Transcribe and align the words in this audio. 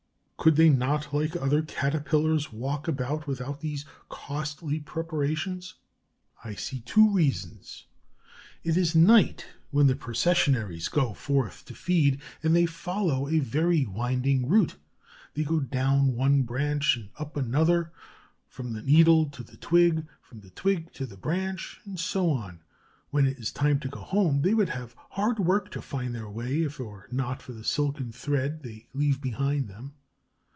Could 0.43 0.55
they 0.55 0.69
not, 0.71 1.13
like 1.13 1.35
other 1.35 1.61
Caterpillars, 1.61 2.51
walk 2.51 2.87
about 2.87 3.27
without 3.27 3.61
these 3.61 3.85
costly 4.09 4.79
preparations? 4.79 5.75
I 6.43 6.55
see 6.55 6.79
two 6.79 7.11
reasons. 7.13 7.85
It 8.63 8.75
is 8.75 8.95
night 8.95 9.45
when 9.69 9.85
the 9.85 9.93
Processionaries 9.93 10.89
go 10.89 11.13
forth 11.13 11.63
to 11.65 11.75
feed, 11.75 12.21
and 12.41 12.55
they 12.55 12.65
follow 12.65 13.29
a 13.29 13.37
very 13.37 13.85
winding 13.85 14.49
route. 14.49 14.77
They 15.35 15.43
go 15.43 15.59
down 15.59 16.15
one 16.15 16.41
branch, 16.41 16.97
up 17.19 17.37
another, 17.37 17.91
from 18.47 18.73
the 18.73 18.81
needle 18.81 19.29
to 19.29 19.43
the 19.43 19.57
twig, 19.57 20.07
from 20.23 20.39
the 20.39 20.49
twig 20.49 20.91
to 20.93 21.05
the 21.05 21.17
branch, 21.17 21.79
and 21.85 21.99
so 21.99 22.31
on. 22.31 22.61
When 23.11 23.27
it 23.27 23.37
is 23.37 23.51
time 23.51 23.79
to 23.81 23.87
go 23.87 23.99
home, 23.99 24.41
they 24.41 24.55
would 24.55 24.69
have 24.69 24.95
hard 25.11 25.37
work 25.37 25.69
to 25.69 25.83
find 25.83 26.15
their 26.15 26.27
way 26.31 26.63
if 26.63 26.79
it 26.79 26.83
were 26.83 27.07
not 27.11 27.43
for 27.43 27.53
the 27.53 27.63
silken 27.63 28.11
thread 28.11 28.63
they 28.63 28.87
leave 28.95 29.21
behind 29.21 29.67
them. 29.67 29.93